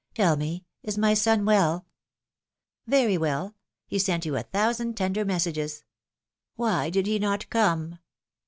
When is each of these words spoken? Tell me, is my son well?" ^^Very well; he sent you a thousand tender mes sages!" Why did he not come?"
Tell 0.15 0.35
me, 0.35 0.65
is 0.81 0.97
my 0.97 1.13
son 1.13 1.45
well?" 1.45 1.85
^^Very 2.89 3.19
well; 3.19 3.53
he 3.85 3.99
sent 3.99 4.25
you 4.25 4.35
a 4.35 4.41
thousand 4.41 4.95
tender 4.97 5.23
mes 5.23 5.43
sages!" 5.43 5.83
Why 6.55 6.89
did 6.89 7.05
he 7.05 7.19
not 7.19 7.47
come?" 7.51 7.99